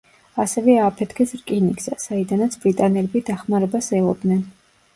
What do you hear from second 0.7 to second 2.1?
ააფეთქეს რკინიგზა,